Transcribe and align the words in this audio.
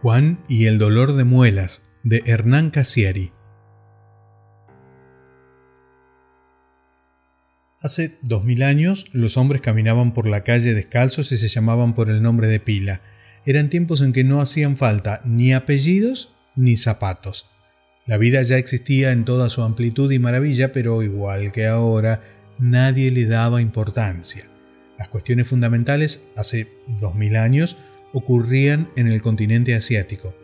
Juan 0.00 0.44
y 0.48 0.66
el 0.66 0.78
dolor 0.78 1.16
de 1.16 1.24
muelas 1.24 1.88
de 2.04 2.22
Hernán 2.24 2.70
Casieri. 2.70 3.32
Hace 7.80 8.16
dos 8.22 8.44
mil 8.44 8.62
años 8.62 9.06
los 9.12 9.36
hombres 9.36 9.60
caminaban 9.60 10.14
por 10.14 10.28
la 10.28 10.44
calle 10.44 10.72
descalzos 10.72 11.32
y 11.32 11.36
se 11.36 11.48
llamaban 11.48 11.96
por 11.96 12.10
el 12.10 12.22
nombre 12.22 12.46
de 12.46 12.60
pila. 12.60 13.02
Eran 13.44 13.70
tiempos 13.70 14.00
en 14.00 14.12
que 14.12 14.22
no 14.22 14.40
hacían 14.40 14.76
falta 14.76 15.20
ni 15.24 15.52
apellidos 15.52 16.32
ni 16.54 16.76
zapatos. 16.76 17.50
La 18.06 18.18
vida 18.18 18.40
ya 18.42 18.56
existía 18.56 19.10
en 19.10 19.24
toda 19.24 19.50
su 19.50 19.62
amplitud 19.62 20.12
y 20.12 20.20
maravilla, 20.20 20.72
pero 20.72 21.02
igual 21.02 21.50
que 21.50 21.66
ahora, 21.66 22.22
nadie 22.60 23.10
le 23.10 23.26
daba 23.26 23.60
importancia. 23.60 24.44
Las 24.96 25.08
cuestiones 25.08 25.48
fundamentales, 25.48 26.28
hace 26.36 26.68
dos 27.00 27.16
mil 27.16 27.34
años, 27.34 27.76
ocurrían 28.12 28.90
en 28.96 29.08
el 29.08 29.20
continente 29.20 29.74
asiático. 29.74 30.34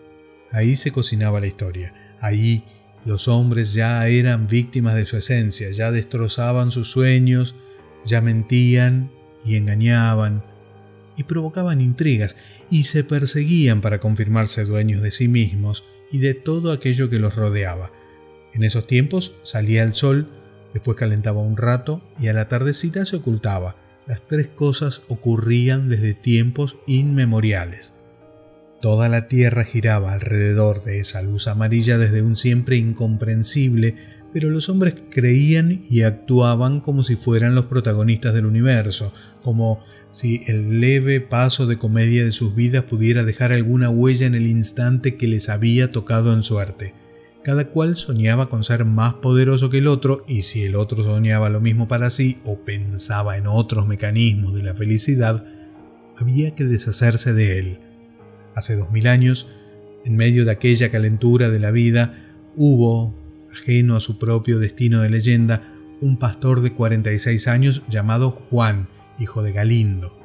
Ahí 0.50 0.76
se 0.76 0.92
cocinaba 0.92 1.40
la 1.40 1.46
historia. 1.46 1.94
Ahí 2.20 2.64
los 3.04 3.28
hombres 3.28 3.74
ya 3.74 4.06
eran 4.08 4.46
víctimas 4.46 4.94
de 4.94 5.06
su 5.06 5.16
esencia, 5.16 5.70
ya 5.70 5.90
destrozaban 5.90 6.70
sus 6.70 6.90
sueños, 6.90 7.54
ya 8.04 8.20
mentían 8.20 9.10
y 9.44 9.56
engañaban 9.56 10.42
y 11.16 11.24
provocaban 11.24 11.80
intrigas 11.80 12.34
y 12.70 12.84
se 12.84 13.04
perseguían 13.04 13.80
para 13.80 14.00
confirmarse 14.00 14.64
dueños 14.64 15.02
de 15.02 15.10
sí 15.10 15.28
mismos 15.28 15.84
y 16.10 16.18
de 16.18 16.34
todo 16.34 16.72
aquello 16.72 17.10
que 17.10 17.18
los 17.18 17.34
rodeaba. 17.34 17.92
En 18.52 18.62
esos 18.62 18.86
tiempos 18.86 19.34
salía 19.42 19.82
el 19.82 19.94
sol, 19.94 20.28
después 20.72 20.96
calentaba 20.96 21.40
un 21.40 21.56
rato 21.56 22.02
y 22.18 22.28
a 22.28 22.32
la 22.32 22.48
tardecita 22.48 23.04
se 23.04 23.16
ocultaba 23.16 23.76
las 24.06 24.26
tres 24.26 24.48
cosas 24.48 25.02
ocurrían 25.08 25.88
desde 25.88 26.14
tiempos 26.14 26.76
inmemoriales. 26.86 27.94
Toda 28.80 29.08
la 29.08 29.28
Tierra 29.28 29.64
giraba 29.64 30.12
alrededor 30.12 30.82
de 30.84 31.00
esa 31.00 31.22
luz 31.22 31.48
amarilla 31.48 31.96
desde 31.96 32.22
un 32.22 32.36
siempre 32.36 32.76
incomprensible, 32.76 33.96
pero 34.34 34.50
los 34.50 34.68
hombres 34.68 34.96
creían 35.10 35.80
y 35.88 36.02
actuaban 36.02 36.80
como 36.80 37.02
si 37.02 37.16
fueran 37.16 37.54
los 37.54 37.66
protagonistas 37.66 38.34
del 38.34 38.46
universo, 38.46 39.14
como 39.42 39.82
si 40.10 40.42
el 40.48 40.80
leve 40.80 41.20
paso 41.20 41.66
de 41.66 41.78
comedia 41.78 42.24
de 42.24 42.32
sus 42.32 42.54
vidas 42.54 42.84
pudiera 42.84 43.24
dejar 43.24 43.52
alguna 43.52 43.88
huella 43.88 44.26
en 44.26 44.34
el 44.34 44.46
instante 44.46 45.16
que 45.16 45.28
les 45.28 45.48
había 45.48 45.90
tocado 45.92 46.34
en 46.34 46.42
suerte. 46.42 46.94
Cada 47.44 47.66
cual 47.68 47.96
soñaba 47.96 48.48
con 48.48 48.64
ser 48.64 48.86
más 48.86 49.14
poderoso 49.14 49.68
que 49.68 49.76
el 49.76 49.86
otro 49.86 50.24
y 50.26 50.42
si 50.42 50.64
el 50.64 50.74
otro 50.74 51.04
soñaba 51.04 51.50
lo 51.50 51.60
mismo 51.60 51.86
para 51.86 52.08
sí 52.08 52.38
o 52.42 52.60
pensaba 52.60 53.36
en 53.36 53.46
otros 53.46 53.86
mecanismos 53.86 54.54
de 54.54 54.62
la 54.62 54.74
felicidad, 54.74 55.46
había 56.16 56.54
que 56.54 56.64
deshacerse 56.64 57.34
de 57.34 57.58
él. 57.58 57.80
Hace 58.54 58.76
dos 58.76 58.90
mil 58.92 59.06
años, 59.06 59.46
en 60.06 60.16
medio 60.16 60.46
de 60.46 60.52
aquella 60.52 60.90
calentura 60.90 61.50
de 61.50 61.58
la 61.58 61.70
vida, 61.70 62.32
hubo, 62.56 63.14
ajeno 63.52 63.96
a 63.96 64.00
su 64.00 64.18
propio 64.18 64.58
destino 64.58 65.02
de 65.02 65.10
leyenda, 65.10 65.70
un 66.00 66.18
pastor 66.18 66.62
de 66.62 66.72
46 66.72 67.46
años 67.48 67.82
llamado 67.90 68.30
Juan, 68.30 68.88
hijo 69.18 69.42
de 69.42 69.52
Galindo. 69.52 70.18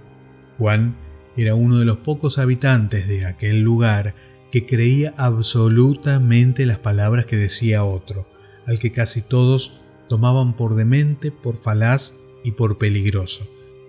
Juan 0.58 0.96
era 1.36 1.54
uno 1.54 1.80
de 1.80 1.86
los 1.86 1.98
pocos 1.98 2.38
habitantes 2.38 3.10
de 3.10 3.26
aquel 3.26 3.60
lugar 3.62 4.16
que 4.52 4.66
creía 4.66 5.14
absolutamente 5.18 6.66
las 6.66 6.80
palabras 6.80 7.26
que 7.26 7.38
decía 7.38 7.84
otro, 7.84 8.28
al 8.66 8.80
que 8.80 8.92
casi 8.92 9.22
todos 9.22 9.82
tomaban 10.08 10.56
por 10.56 10.76
demente, 10.76 11.32
por 11.32 11.56
falaz 11.56 12.16
y 12.44 12.52
por 12.52 12.78
peligroso. 12.78 13.48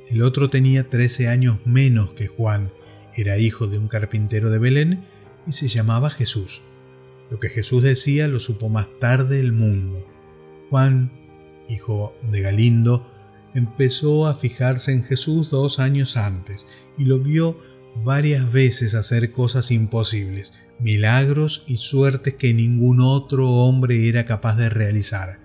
El 0.08 0.22
otro 0.22 0.50
tenía 0.50 0.88
13 0.88 1.28
años 1.28 1.58
menos 1.64 2.14
que 2.14 2.26
Juan, 2.26 2.72
era 3.14 3.38
hijo 3.38 3.66
de 3.66 3.78
un 3.78 3.88
carpintero 3.88 4.50
de 4.50 4.58
Belén 4.58 5.04
y 5.46 5.52
se 5.52 5.68
llamaba 5.68 6.10
Jesús. 6.10 6.62
Lo 7.30 7.38
que 7.38 7.48
Jesús 7.48 7.82
decía 7.82 8.28
lo 8.28 8.40
supo 8.40 8.68
más 8.68 8.88
tarde 8.98 9.40
el 9.40 9.52
mundo. 9.52 10.06
Juan, 10.68 11.12
hijo 11.68 12.14
de 12.30 12.40
Galindo, 12.40 13.06
empezó 13.54 14.26
a 14.26 14.34
fijarse 14.34 14.92
en 14.92 15.04
Jesús 15.04 15.50
dos 15.50 15.78
años 15.78 16.16
antes 16.16 16.66
y 16.98 17.04
lo 17.04 17.18
vio 17.18 17.58
varias 17.96 18.50
veces 18.52 18.94
hacer 18.94 19.32
cosas 19.32 19.70
imposibles, 19.70 20.54
milagros 20.78 21.64
y 21.66 21.76
suertes 21.76 22.34
que 22.34 22.54
ningún 22.54 23.00
otro 23.00 23.48
hombre 23.50 24.08
era 24.08 24.24
capaz 24.24 24.56
de 24.56 24.68
realizar. 24.68 25.38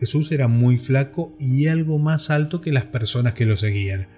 Jesús 0.00 0.32
era 0.32 0.48
muy 0.48 0.78
flaco 0.78 1.32
y 1.38 1.68
algo 1.68 1.98
más 1.98 2.30
alto 2.30 2.60
que 2.60 2.72
las 2.72 2.84
personas 2.84 3.34
que 3.34 3.46
lo 3.46 3.56
seguían. 3.56 4.08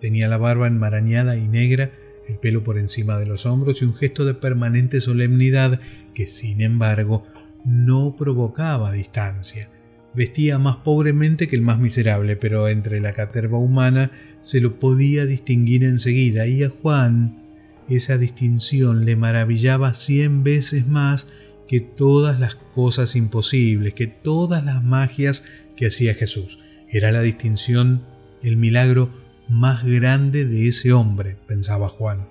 Tenía 0.00 0.28
la 0.28 0.36
barba 0.36 0.66
enmarañada 0.66 1.36
y 1.36 1.48
negra, 1.48 1.90
el 2.28 2.38
pelo 2.38 2.62
por 2.62 2.78
encima 2.78 3.18
de 3.18 3.26
los 3.26 3.44
hombros 3.44 3.82
y 3.82 3.84
un 3.84 3.94
gesto 3.94 4.24
de 4.24 4.34
permanente 4.34 5.00
solemnidad 5.00 5.80
que, 6.14 6.26
sin 6.26 6.60
embargo, 6.60 7.26
no 7.64 8.14
provocaba 8.16 8.92
distancia. 8.92 9.68
Vestía 10.14 10.58
más 10.58 10.76
pobremente 10.76 11.48
que 11.48 11.56
el 11.56 11.62
más 11.62 11.80
miserable, 11.80 12.36
pero 12.36 12.68
entre 12.68 13.00
la 13.00 13.12
caterva 13.12 13.58
humana 13.58 14.12
se 14.44 14.60
lo 14.60 14.78
podía 14.78 15.24
distinguir 15.24 15.84
enseguida 15.84 16.46
y 16.46 16.62
a 16.64 16.68
Juan 16.68 17.42
esa 17.88 18.18
distinción 18.18 19.06
le 19.06 19.16
maravillaba 19.16 19.94
cien 19.94 20.42
veces 20.42 20.86
más 20.86 21.28
que 21.66 21.80
todas 21.80 22.38
las 22.38 22.54
cosas 22.54 23.16
imposibles, 23.16 23.94
que 23.94 24.06
todas 24.06 24.62
las 24.62 24.84
magias 24.84 25.44
que 25.76 25.86
hacía 25.86 26.14
Jesús. 26.14 26.58
Era 26.90 27.10
la 27.10 27.22
distinción, 27.22 28.04
el 28.42 28.58
milagro 28.58 29.10
más 29.48 29.82
grande 29.82 30.44
de 30.44 30.68
ese 30.68 30.92
hombre, 30.92 31.38
pensaba 31.46 31.88
Juan. 31.88 32.28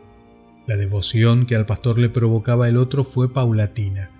La 0.67 0.77
devoción 0.77 1.47
que 1.47 1.55
al 1.55 1.65
pastor 1.65 1.97
le 1.97 2.09
provocaba 2.09 2.69
el 2.69 2.77
otro 2.77 3.03
fue 3.03 3.33
paulatina. 3.33 4.11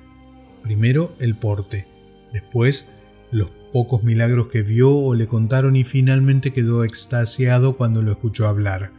Primero 0.64 1.16
el 1.20 1.36
porte, 1.36 1.88
después 2.34 2.92
los 3.34 3.50
pocos 3.72 4.04
milagros 4.04 4.48
que 4.48 4.62
vio 4.62 4.92
o 4.92 5.16
le 5.16 5.28
contaron 5.28 5.76
y 5.76 5.84
finalmente 5.84 6.54
quedó 6.54 6.84
extasiado 6.84 7.76
cuando 7.76 8.02
lo 8.02 8.12
escuchó 8.12 8.48
hablar. 8.48 8.92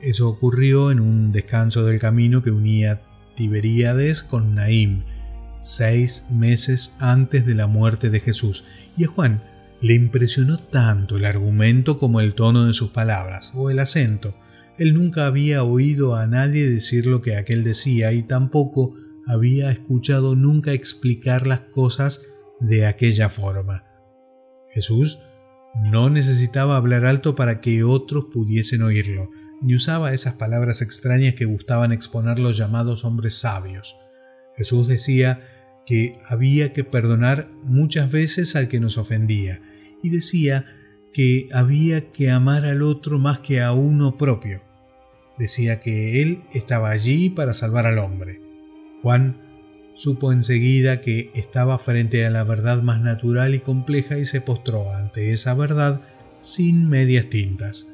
Eso 0.00 0.28
ocurrió 0.28 0.90
en 0.90 1.00
un 1.00 1.32
descanso 1.32 1.84
del 1.84 1.98
camino 1.98 2.42
que 2.42 2.50
unía 2.50 3.02
Tiberíades 3.36 4.22
con 4.22 4.54
Naim, 4.54 5.02
seis 5.58 6.26
meses 6.30 6.94
antes 7.00 7.46
de 7.46 7.54
la 7.54 7.66
muerte 7.66 8.10
de 8.10 8.20
Jesús, 8.20 8.64
y 8.96 9.04
a 9.04 9.08
Juan 9.08 9.42
le 9.80 9.94
impresionó 9.94 10.58
tanto 10.58 11.16
el 11.16 11.24
argumento 11.24 11.98
como 11.98 12.20
el 12.20 12.34
tono 12.34 12.66
de 12.66 12.74
sus 12.74 12.90
palabras 12.90 13.52
o 13.54 13.70
el 13.70 13.78
acento. 13.78 14.34
Él 14.78 14.94
nunca 14.94 15.26
había 15.26 15.62
oído 15.62 16.16
a 16.16 16.26
nadie 16.26 16.68
decir 16.68 17.06
lo 17.06 17.20
que 17.20 17.36
aquel 17.36 17.64
decía 17.64 18.12
y 18.12 18.22
tampoco 18.22 18.94
había 19.26 19.70
escuchado 19.70 20.36
nunca 20.36 20.72
explicar 20.72 21.46
las 21.46 21.60
cosas 21.60 22.22
de 22.60 22.86
aquella 22.86 23.28
forma. 23.28 23.84
Jesús 24.70 25.18
no 25.82 26.10
necesitaba 26.10 26.76
hablar 26.76 27.04
alto 27.04 27.34
para 27.34 27.60
que 27.60 27.84
otros 27.84 28.26
pudiesen 28.32 28.82
oírlo, 28.82 29.30
ni 29.60 29.74
usaba 29.74 30.12
esas 30.12 30.34
palabras 30.34 30.82
extrañas 30.82 31.34
que 31.34 31.44
gustaban 31.44 31.92
exponer 31.92 32.38
los 32.38 32.56
llamados 32.56 33.04
hombres 33.04 33.38
sabios. 33.38 33.96
Jesús 34.56 34.86
decía 34.86 35.48
que 35.86 36.18
había 36.28 36.72
que 36.72 36.84
perdonar 36.84 37.50
muchas 37.64 38.10
veces 38.10 38.56
al 38.56 38.68
que 38.68 38.80
nos 38.80 38.98
ofendía, 38.98 39.62
y 40.02 40.10
decía 40.10 40.66
que 41.12 41.48
había 41.52 42.12
que 42.12 42.30
amar 42.30 42.66
al 42.66 42.82
otro 42.82 43.18
más 43.18 43.38
que 43.40 43.60
a 43.60 43.72
uno 43.72 44.16
propio. 44.16 44.62
Decía 45.38 45.80
que 45.80 46.22
Él 46.22 46.44
estaba 46.52 46.90
allí 46.90 47.30
para 47.30 47.54
salvar 47.54 47.86
al 47.86 47.98
hombre. 47.98 48.43
Juan 49.04 49.36
supo 49.94 50.32
enseguida 50.32 51.02
que 51.02 51.30
estaba 51.34 51.78
frente 51.78 52.24
a 52.24 52.30
la 52.30 52.42
verdad 52.42 52.82
más 52.82 53.02
natural 53.02 53.54
y 53.54 53.60
compleja 53.60 54.16
y 54.16 54.24
se 54.24 54.40
postró 54.40 54.94
ante 54.94 55.34
esa 55.34 55.52
verdad 55.52 56.00
sin 56.38 56.88
medias 56.88 57.28
tintas. 57.28 57.92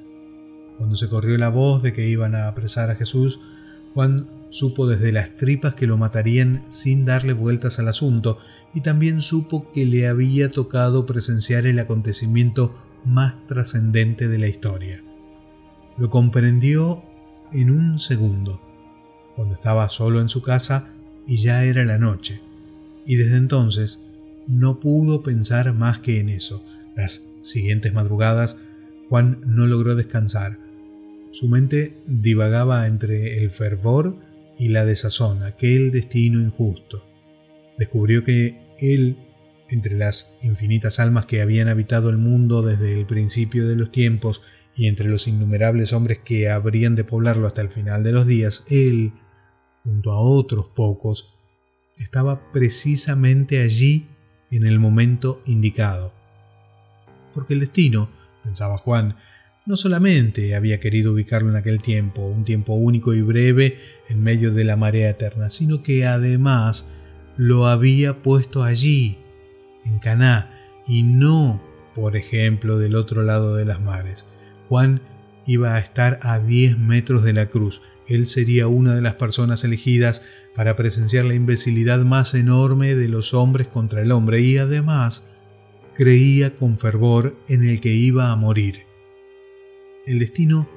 Cuando 0.79 0.95
se 0.95 1.09
corrió 1.09 1.37
la 1.37 1.49
voz 1.49 1.83
de 1.83 1.93
que 1.93 2.09
iban 2.09 2.37
a 2.37 2.47
apresar 2.47 2.91
a 2.91 2.95
Jesús, 2.95 3.41
Juan 3.93 4.31
supo 4.51 4.87
desde 4.87 5.11
las 5.11 5.37
tripas 5.37 5.75
que 5.75 5.89
lo 5.89 5.99
matarían 5.99 6.63
sin 6.69 7.05
darle 7.05 7.33
vueltas 7.33 7.81
al 7.81 7.89
asunto 7.89 8.39
y 8.73 8.83
también 8.83 9.21
supo 9.21 9.73
que 9.73 9.87
le 9.87 10.07
había 10.07 10.49
tocado 10.49 11.07
presenciar 11.07 11.67
el 11.67 11.81
acontecimiento 11.81 12.73
más 13.05 13.49
trascendente 13.49 14.29
de 14.29 14.39
la 14.39 14.47
historia. 14.47 15.03
Lo 15.99 16.09
comprendió 16.09 17.03
en 17.53 17.73
un 17.73 17.99
segundo. 17.99 18.61
Cuando 19.35 19.55
estaba 19.55 19.89
solo 19.89 20.21
en 20.21 20.29
su 20.29 20.41
casa, 20.41 20.95
y 21.27 21.37
ya 21.37 21.65
era 21.65 21.85
la 21.85 21.99
noche, 21.99 22.41
y 23.07 23.17
desde 23.17 23.37
entonces 23.37 24.01
no 24.47 24.81
pudo 24.81 25.23
pensar 25.23 25.73
más 25.75 25.99
que 25.99 26.21
en 26.21 26.29
eso. 26.29 26.65
Las 26.97 27.31
siguientes 27.41 27.93
madrugadas 27.93 28.59
Juan 29.11 29.41
no 29.45 29.67
logró 29.67 29.97
descansar. 29.97 30.59
Su 31.33 31.49
mente 31.49 31.97
divagaba 32.07 32.87
entre 32.87 33.39
el 33.39 33.51
fervor 33.51 34.19
y 34.57 34.69
la 34.69 34.85
desazón, 34.85 35.43
aquel 35.43 35.91
destino 35.91 36.41
injusto. 36.41 37.05
Descubrió 37.77 38.23
que 38.23 38.61
él, 38.79 39.17
entre 39.69 39.97
las 39.97 40.35
infinitas 40.43 41.01
almas 41.01 41.27
que 41.27 41.41
habían 41.41 41.69
habitado 41.69 42.09
el 42.09 42.19
mundo 42.19 42.63
desde 42.63 42.99
el 42.99 43.07
principio 43.07 43.67
de 43.67 43.75
los 43.75 43.91
tiempos 43.91 44.43
y 44.77 44.87
entre 44.87 45.09
los 45.09 45.27
innumerables 45.27 45.93
hombres 45.93 46.21
que 46.25 46.49
habrían 46.49 46.95
de 46.95 47.05
poblarlo 47.05 47.49
hasta 47.49 47.63
el 47.63 47.71
final 47.71 48.05
de 48.05 48.13
los 48.13 48.27
días, 48.27 48.65
él, 48.71 49.13
junto 49.85 50.13
a 50.13 50.21
otros 50.21 50.67
pocos, 50.75 51.37
estaba 51.99 52.51
precisamente 52.53 53.63
allí 53.63 54.09
en 54.51 54.67
el 54.67 54.79
momento 54.79 55.43
indicado. 55.47 56.13
Porque 57.35 57.55
el 57.55 57.61
destino, 57.61 58.11
pensaba 58.43 58.79
Juan, 58.79 59.17
no 59.67 59.77
solamente 59.77 60.57
había 60.57 60.81
querido 60.81 61.13
ubicarlo 61.13 61.51
en 61.51 61.57
aquel 61.57 61.81
tiempo, 61.81 62.27
un 62.27 62.45
tiempo 62.45 62.75
único 62.75 63.15
y 63.15 63.23
breve 63.23 63.79
en 64.09 64.23
medio 64.23 64.53
de 64.53 64.65
la 64.65 64.77
marea 64.77 65.11
eterna, 65.11 65.51
sino 65.51 65.83
que 65.83 66.07
además 66.07 66.91
lo 67.37 67.67
había 67.67 68.23
puesto 68.23 68.65
allí, 68.65 69.19
en 69.85 69.99
Caná, 69.99 70.51
y 70.87 71.03
no, 71.03 71.63
por 71.95 72.17
ejemplo, 72.17 72.79
del 72.79 72.97
otro 72.97 73.23
lado 73.23 73.55
de 73.55 73.65
las 73.65 73.81
mares. 73.81 74.27
Juan 74.69 75.03
iba 75.47 75.75
a 75.75 75.79
estar 75.79 76.19
a 76.23 76.39
10 76.39 76.79
metros 76.79 77.23
de 77.23 77.33
la 77.33 77.47
cruz. 77.47 77.83
Él 78.11 78.27
sería 78.27 78.67
una 78.67 78.97
de 78.97 79.03
las 79.03 79.15
personas 79.15 79.63
elegidas 79.63 80.21
para 80.57 80.75
presenciar 80.75 81.25
la 81.25 81.35
imbecilidad 81.35 82.01
más 82.01 82.35
enorme 82.35 82.97
de 82.97 83.07
los 83.07 83.35
hombres 83.35 83.69
contra 83.69 84.03
el 84.03 84.11
hombre 84.11 84.41
y 84.41 84.59
además 84.59 85.31
creía 85.95 86.57
con 86.57 86.77
fervor 86.77 87.37
en 87.49 87.67
el 87.67 87.81
que 87.81 87.95
iba 87.95 88.33
a 88.33 88.37
morir. 88.37 88.81
El 90.07 90.19
destino 90.19 90.69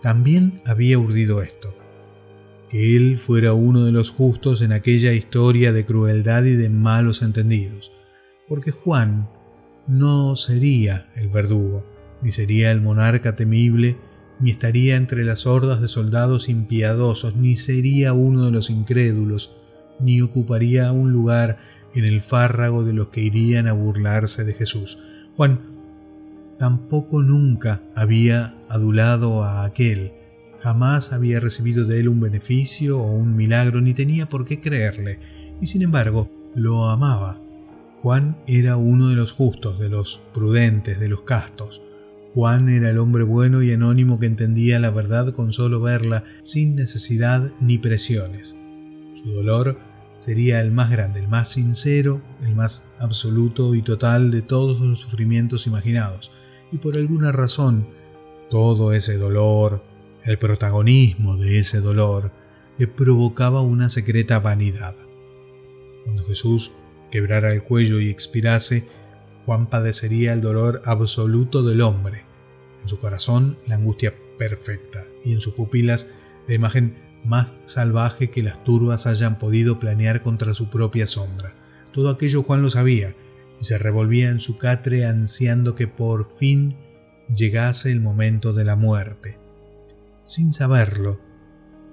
también 0.00 0.62
había 0.64 0.98
urdido 0.98 1.42
esto, 1.42 1.76
que 2.70 2.96
él 2.96 3.18
fuera 3.18 3.52
uno 3.52 3.84
de 3.84 3.92
los 3.92 4.10
justos 4.10 4.62
en 4.62 4.72
aquella 4.72 5.12
historia 5.12 5.74
de 5.74 5.84
crueldad 5.84 6.44
y 6.44 6.54
de 6.54 6.70
malos 6.70 7.20
entendidos, 7.20 7.92
porque 8.48 8.70
Juan 8.70 9.28
no 9.86 10.34
sería 10.34 11.12
el 11.14 11.28
verdugo, 11.28 11.84
ni 12.22 12.30
sería 12.30 12.70
el 12.70 12.80
monarca 12.80 13.36
temible, 13.36 13.98
ni 14.40 14.50
estaría 14.50 14.96
entre 14.96 15.24
las 15.24 15.46
hordas 15.46 15.80
de 15.80 15.88
soldados 15.88 16.48
impiadosos, 16.48 17.36
ni 17.36 17.56
sería 17.56 18.12
uno 18.12 18.46
de 18.46 18.52
los 18.52 18.70
incrédulos, 18.70 19.56
ni 20.00 20.22
ocuparía 20.22 20.92
un 20.92 21.12
lugar 21.12 21.58
en 21.94 22.04
el 22.04 22.22
fárrago 22.22 22.84
de 22.84 22.92
los 22.92 23.08
que 23.08 23.20
irían 23.20 23.66
a 23.66 23.72
burlarse 23.72 24.44
de 24.44 24.54
Jesús. 24.54 24.98
Juan 25.36 25.60
tampoco 26.58 27.22
nunca 27.22 27.82
había 27.94 28.56
adulado 28.68 29.44
a 29.44 29.64
aquel, 29.64 30.12
jamás 30.62 31.12
había 31.12 31.40
recibido 31.40 31.84
de 31.84 32.00
él 32.00 32.08
un 32.08 32.20
beneficio 32.20 33.00
o 33.00 33.12
un 33.12 33.36
milagro, 33.36 33.80
ni 33.80 33.94
tenía 33.94 34.28
por 34.28 34.44
qué 34.44 34.60
creerle, 34.60 35.18
y 35.60 35.66
sin 35.66 35.82
embargo 35.82 36.30
lo 36.54 36.86
amaba. 36.88 37.40
Juan 38.02 38.38
era 38.46 38.76
uno 38.76 39.08
de 39.08 39.14
los 39.14 39.32
justos, 39.32 39.78
de 39.78 39.90
los 39.90 40.20
prudentes, 40.32 40.98
de 40.98 41.08
los 41.08 41.22
castos. 41.22 41.82
Juan 42.34 42.68
era 42.68 42.90
el 42.90 42.98
hombre 42.98 43.24
bueno 43.24 43.62
y 43.62 43.72
anónimo 43.72 44.20
que 44.20 44.26
entendía 44.26 44.78
la 44.78 44.90
verdad 44.90 45.32
con 45.34 45.52
solo 45.52 45.80
verla, 45.80 46.24
sin 46.40 46.76
necesidad 46.76 47.50
ni 47.60 47.78
presiones. 47.78 48.56
Su 49.14 49.32
dolor 49.32 49.78
sería 50.16 50.60
el 50.60 50.70
más 50.70 50.90
grande, 50.90 51.20
el 51.20 51.28
más 51.28 51.48
sincero, 51.48 52.22
el 52.42 52.54
más 52.54 52.86
absoluto 52.98 53.74
y 53.74 53.82
total 53.82 54.30
de 54.30 54.42
todos 54.42 54.80
los 54.80 55.00
sufrimientos 55.00 55.66
imaginados. 55.66 56.30
Y 56.70 56.78
por 56.78 56.96
alguna 56.96 57.32
razón, 57.32 57.88
todo 58.48 58.92
ese 58.92 59.16
dolor, 59.16 59.82
el 60.24 60.38
protagonismo 60.38 61.36
de 61.36 61.58
ese 61.58 61.80
dolor, 61.80 62.32
le 62.78 62.86
provocaba 62.86 63.60
una 63.62 63.90
secreta 63.90 64.38
vanidad. 64.38 64.94
Cuando 66.04 66.24
Jesús 66.26 66.72
quebrara 67.10 67.52
el 67.52 67.64
cuello 67.64 68.00
y 68.00 68.08
expirase, 68.08 68.88
Juan 69.50 69.66
padecería 69.66 70.32
el 70.32 70.40
dolor 70.40 70.80
absoluto 70.84 71.64
del 71.64 71.80
hombre, 71.80 72.22
en 72.82 72.88
su 72.88 73.00
corazón 73.00 73.58
la 73.66 73.74
angustia 73.74 74.14
perfecta 74.38 75.06
y 75.24 75.32
en 75.32 75.40
sus 75.40 75.54
pupilas 75.54 76.06
la 76.46 76.54
imagen 76.54 76.94
más 77.24 77.56
salvaje 77.64 78.30
que 78.30 78.44
las 78.44 78.62
turbas 78.62 79.08
hayan 79.08 79.40
podido 79.40 79.80
planear 79.80 80.22
contra 80.22 80.54
su 80.54 80.70
propia 80.70 81.08
sombra. 81.08 81.56
Todo 81.92 82.10
aquello 82.10 82.44
Juan 82.44 82.62
lo 82.62 82.70
sabía 82.70 83.16
y 83.60 83.64
se 83.64 83.76
revolvía 83.76 84.30
en 84.30 84.38
su 84.38 84.56
catre 84.56 85.04
ansiando 85.04 85.74
que 85.74 85.88
por 85.88 86.24
fin 86.24 86.76
llegase 87.34 87.90
el 87.90 88.00
momento 88.00 88.52
de 88.52 88.64
la 88.64 88.76
muerte. 88.76 89.40
Sin 90.22 90.52
saberlo, 90.52 91.18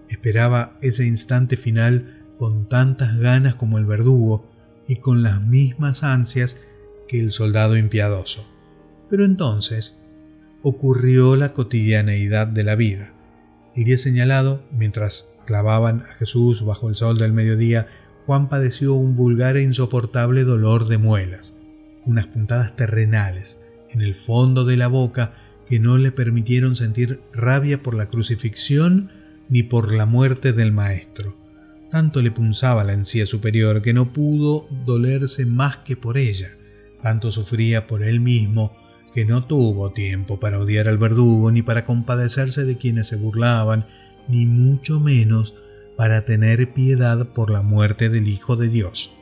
esperaba 0.09 0.77
ese 0.81 1.07
instante 1.07 1.57
final 1.57 2.23
con 2.37 2.69
tantas 2.69 3.17
ganas 3.17 3.55
como 3.55 3.79
el 3.79 3.85
verdugo 3.87 4.47
y 4.87 4.97
con 4.97 5.23
las 5.23 5.41
mismas 5.41 6.03
ansias 6.03 6.61
que 7.07 7.19
el 7.19 7.31
soldado 7.31 7.77
impiadoso. 7.77 8.47
Pero 9.09 9.25
entonces 9.25 10.01
ocurrió 10.61 11.35
la 11.35 11.53
cotidianeidad 11.53 12.47
de 12.47 12.63
la 12.63 12.75
vida. 12.75 13.13
El 13.75 13.85
día 13.85 13.97
señalado, 13.97 14.63
mientras 14.71 15.33
clavaban 15.45 16.01
a 16.01 16.15
Jesús 16.15 16.65
bajo 16.65 16.89
el 16.89 16.95
sol 16.95 17.17
del 17.17 17.31
mediodía, 17.31 17.87
Juan 18.25 18.49
padeció 18.49 18.93
un 18.93 19.15
vulgar 19.15 19.55
e 19.55 19.63
insoportable 19.63 20.43
dolor 20.43 20.87
de 20.87 20.97
muelas, 20.97 21.55
unas 22.05 22.27
puntadas 22.27 22.75
terrenales 22.75 23.61
en 23.89 24.01
el 24.01 24.15
fondo 24.15 24.65
de 24.65 24.75
la 24.75 24.87
boca 24.87 25.33
que 25.65 25.79
no 25.79 25.97
le 25.97 26.11
permitieron 26.11 26.75
sentir 26.75 27.21
rabia 27.33 27.81
por 27.81 27.93
la 27.93 28.09
crucifixión 28.09 29.11
ni 29.47 29.63
por 29.63 29.93
la 29.93 30.05
muerte 30.05 30.51
del 30.51 30.73
Maestro. 30.73 31.37
Tanto 31.89 32.21
le 32.21 32.31
punzaba 32.31 32.83
la 32.83 32.93
encía 32.93 33.25
superior 33.25 33.81
que 33.81 33.93
no 33.93 34.11
pudo 34.11 34.67
dolerse 34.85 35.45
más 35.45 35.77
que 35.77 35.95
por 35.95 36.17
ella 36.17 36.49
tanto 37.01 37.31
sufría 37.31 37.87
por 37.87 38.03
él 38.03 38.19
mismo 38.19 38.75
que 39.13 39.25
no 39.25 39.45
tuvo 39.45 39.91
tiempo 39.91 40.39
para 40.39 40.59
odiar 40.59 40.87
al 40.87 40.97
verdugo 40.97 41.51
ni 41.51 41.61
para 41.61 41.85
compadecerse 41.85 42.65
de 42.65 42.77
quienes 42.77 43.07
se 43.07 43.15
burlaban, 43.15 43.87
ni 44.27 44.45
mucho 44.45 44.99
menos 44.99 45.55
para 45.95 46.25
tener 46.25 46.73
piedad 46.73 47.27
por 47.29 47.49
la 47.49 47.63
muerte 47.63 48.09
del 48.09 48.27
Hijo 48.27 48.55
de 48.55 48.67
Dios. 48.67 49.15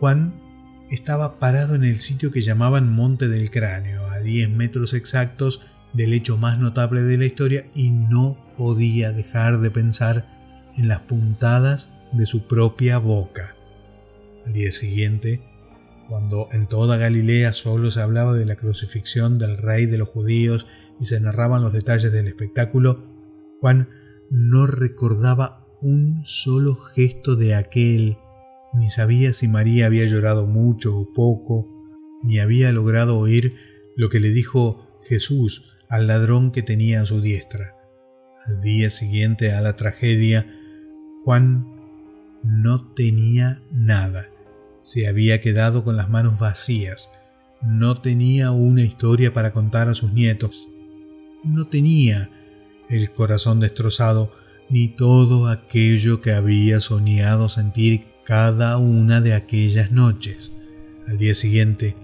Juan 0.00 0.34
estaba 0.90 1.38
parado 1.38 1.74
en 1.74 1.84
el 1.84 1.98
sitio 1.98 2.30
que 2.30 2.40
llamaban 2.40 2.90
Monte 2.90 3.28
del 3.28 3.50
Cráneo, 3.50 4.08
a 4.08 4.20
10 4.20 4.50
metros 4.50 4.94
exactos 4.94 5.66
del 5.92 6.12
hecho 6.12 6.38
más 6.38 6.58
notable 6.58 7.02
de 7.02 7.18
la 7.18 7.26
historia, 7.26 7.66
y 7.74 7.90
no 7.90 8.36
podía 8.56 9.12
dejar 9.12 9.60
de 9.60 9.70
pensar 9.70 10.72
en 10.76 10.88
las 10.88 11.00
puntadas 11.00 11.92
de 12.12 12.26
su 12.26 12.46
propia 12.46 12.98
boca. 12.98 13.54
Al 14.46 14.52
día 14.52 14.72
siguiente, 14.72 15.42
cuando 16.08 16.48
en 16.52 16.66
toda 16.66 16.96
Galilea 16.96 17.52
solo 17.52 17.90
se 17.90 18.00
hablaba 18.00 18.34
de 18.34 18.46
la 18.46 18.56
crucifixión 18.56 19.38
del 19.38 19.56
rey 19.56 19.86
de 19.86 19.98
los 19.98 20.08
judíos 20.08 20.66
y 21.00 21.06
se 21.06 21.20
narraban 21.20 21.62
los 21.62 21.72
detalles 21.72 22.12
del 22.12 22.28
espectáculo, 22.28 23.04
Juan 23.60 23.88
no 24.30 24.66
recordaba 24.66 25.66
un 25.80 26.22
solo 26.24 26.76
gesto 26.76 27.36
de 27.36 27.54
aquel, 27.54 28.18
ni 28.72 28.88
sabía 28.88 29.32
si 29.32 29.48
María 29.48 29.86
había 29.86 30.06
llorado 30.06 30.46
mucho 30.46 30.96
o 30.96 31.12
poco, 31.12 31.68
ni 32.22 32.38
había 32.38 32.72
logrado 32.72 33.18
oír 33.18 33.56
lo 33.96 34.08
que 34.08 34.20
le 34.20 34.30
dijo 34.30 35.00
Jesús 35.08 35.70
al 35.88 36.06
ladrón 36.06 36.52
que 36.52 36.62
tenía 36.62 37.02
a 37.02 37.06
su 37.06 37.20
diestra. 37.20 37.76
Al 38.46 38.60
día 38.60 38.90
siguiente 38.90 39.52
a 39.52 39.60
la 39.60 39.76
tragedia, 39.76 40.46
Juan 41.24 41.66
no 42.42 42.92
tenía 42.94 43.62
nada 43.70 44.28
se 44.84 45.08
había 45.08 45.40
quedado 45.40 45.82
con 45.82 45.96
las 45.96 46.10
manos 46.10 46.38
vacías, 46.38 47.10
no 47.62 48.02
tenía 48.02 48.50
una 48.50 48.82
historia 48.82 49.32
para 49.32 49.50
contar 49.50 49.88
a 49.88 49.94
sus 49.94 50.12
nietos, 50.12 50.68
no 51.42 51.68
tenía 51.68 52.28
el 52.90 53.10
corazón 53.10 53.60
destrozado, 53.60 54.30
ni 54.68 54.88
todo 54.88 55.48
aquello 55.48 56.20
que 56.20 56.32
había 56.32 56.80
soñado 56.80 57.48
sentir 57.48 58.08
cada 58.24 58.76
una 58.76 59.22
de 59.22 59.32
aquellas 59.32 59.90
noches. 59.90 60.52
Al 61.06 61.16
día 61.16 61.34
siguiente, 61.34 61.96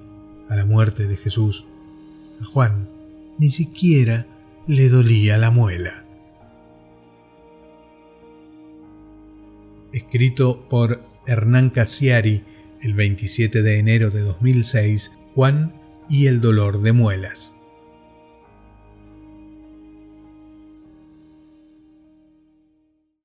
a 0.49 0.57
la 0.57 0.65
muerte 0.65 1.07
de 1.07 1.19
Jesús, 1.19 1.67
a 2.41 2.47
Juan 2.47 2.89
ni 3.39 3.51
siquiera 3.51 4.27
le 4.67 4.89
dolía 4.89 5.37
la 5.37 5.51
muela. 5.51 6.07
Escrito 9.93 10.67
por 10.71 11.03
Hernán 11.27 11.69
Casiari 11.69 12.45
el 12.83 12.95
27 12.95 13.63
de 13.63 13.79
enero 13.79 14.11
de 14.11 14.21
2006, 14.21 15.13
Juan 15.35 15.75
y 16.09 16.27
el 16.27 16.41
dolor 16.41 16.83
de 16.83 16.93
muelas. 16.93 17.60